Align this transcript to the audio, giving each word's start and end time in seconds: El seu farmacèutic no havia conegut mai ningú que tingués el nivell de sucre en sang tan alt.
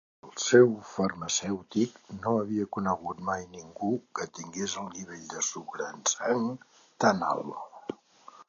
El 0.27 0.31
seu 0.43 0.69
farmacèutic 0.91 1.99
no 2.23 2.33
havia 2.37 2.65
conegut 2.79 3.21
mai 3.29 3.45
ningú 3.57 3.91
que 4.21 4.27
tingués 4.39 4.75
el 4.85 4.89
nivell 4.97 5.29
de 5.37 5.45
sucre 5.51 5.91
en 5.93 6.03
sang 6.15 6.49
tan 7.07 7.25
alt. 7.35 7.99